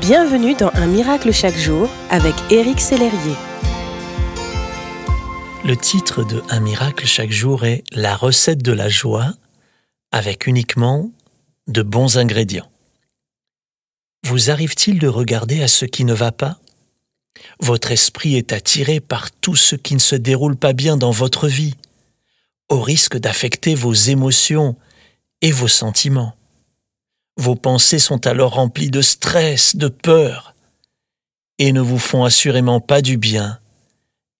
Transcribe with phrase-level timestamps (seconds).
[0.00, 3.36] Bienvenue dans Un miracle chaque jour avec Éric Sellerier.
[5.64, 9.32] Le titre de Un miracle chaque jour est La recette de la joie
[10.10, 11.12] avec uniquement
[11.68, 12.68] de bons ingrédients.
[14.24, 16.58] Vous arrive-t-il de regarder à ce qui ne va pas?
[17.60, 21.46] Votre esprit est attiré par tout ce qui ne se déroule pas bien dans votre
[21.46, 21.74] vie,
[22.68, 24.76] au risque d'affecter vos émotions
[25.40, 26.34] et vos sentiments.
[27.36, 30.54] Vos pensées sont alors remplies de stress, de peur,
[31.58, 33.58] et ne vous font assurément pas du bien,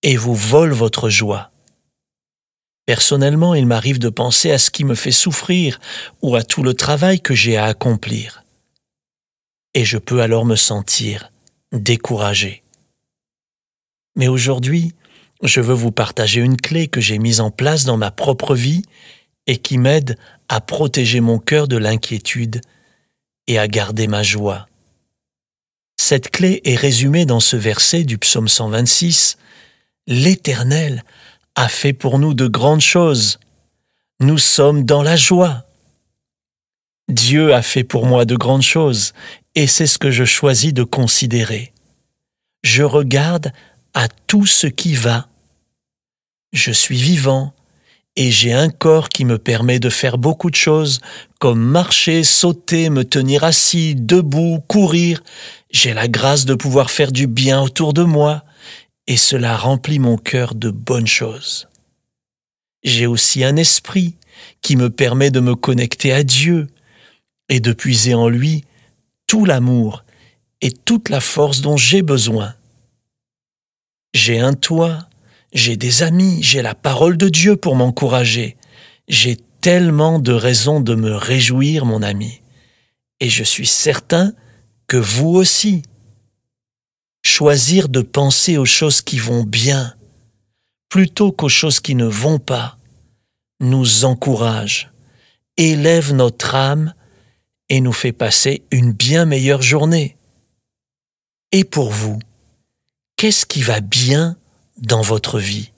[0.03, 1.51] et vous volent votre joie.
[2.87, 5.81] Personnellement, il m'arrive de penser à ce qui me fait souffrir
[6.23, 8.45] ou à tout le travail que j'ai à accomplir.
[9.73, 11.33] Et je peux alors me sentir
[11.73, 12.63] découragé.
[14.17, 14.95] Mais aujourd'hui,
[15.43, 18.83] je veux vous partager une clé que j'ai mise en place dans ma propre vie
[19.47, 20.17] et qui m'aide
[20.49, 22.61] à protéger mon cœur de l'inquiétude
[23.47, 24.69] et à garder ma joie.
[25.97, 29.39] Cette clé est résumée dans ce verset du psaume 126.
[30.07, 31.05] L'Éternel
[31.55, 33.39] a fait pour nous de grandes choses.
[34.21, 35.65] Nous sommes dans la joie.
[37.09, 39.13] Dieu a fait pour moi de grandes choses,
[39.55, 41.73] et c'est ce que je choisis de considérer.
[42.63, 43.53] Je regarde
[43.93, 45.29] à tout ce qui va.
[46.53, 47.53] Je suis vivant,
[48.17, 51.01] et j'ai un corps qui me permet de faire beaucoup de choses,
[51.41, 55.23] comme marcher, sauter, me tenir assis, debout, courir.
[55.71, 58.45] J'ai la grâce de pouvoir faire du bien autour de moi,
[59.07, 61.69] et cela remplit mon cœur de bonnes choses.
[62.85, 64.15] J'ai aussi un esprit
[64.63, 66.69] qui me permet de me connecter à Dieu
[67.49, 68.65] et de puiser en lui
[69.27, 70.05] tout l'amour
[70.61, 72.55] et toute la force dont j'ai besoin.
[74.15, 75.09] J'ai un toit
[75.55, 78.57] j'ai des amis, j'ai la parole de Dieu pour m'encourager.
[79.09, 82.43] J'ai tellement de raisons de me réjouir, mon ami.
[83.21, 84.33] Et je suis certain
[84.89, 85.83] que vous aussi.
[87.25, 89.95] Choisir de penser aux choses qui vont bien
[90.91, 92.79] plutôt qu'aux choses qui ne vont pas
[93.59, 94.93] nous encourage,
[95.57, 96.95] élève notre âme
[97.69, 100.17] et nous fait passer une bien meilleure journée.
[101.51, 102.21] Et pour vous,
[103.17, 104.37] qu'est-ce qui va bien
[104.79, 105.71] dans votre vie.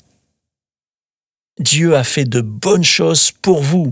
[1.58, 3.90] Dieu a fait de bonnes choses pour vous.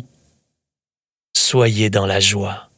[1.36, 2.68] Soyez dans la joie.